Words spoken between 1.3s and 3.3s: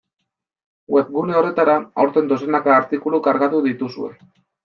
horretara, aurten, dozenaka artikulu